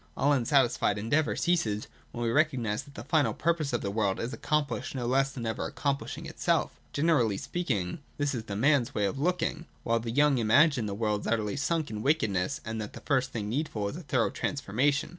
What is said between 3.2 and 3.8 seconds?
purpose